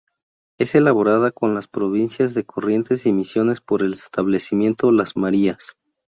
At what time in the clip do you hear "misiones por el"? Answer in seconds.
3.13-3.93